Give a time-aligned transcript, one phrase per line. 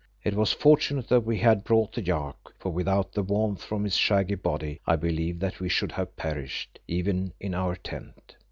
[0.23, 3.93] It was fortunate that we had brought the yak, for without the warmth from its
[3.97, 8.35] shaggy body I believe that we should have perished, even in our tent.